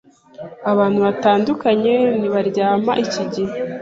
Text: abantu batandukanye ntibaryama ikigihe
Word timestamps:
abantu 0.71 0.99
batandukanye 1.05 1.93
ntibaryama 2.17 2.91
ikigihe 3.03 3.53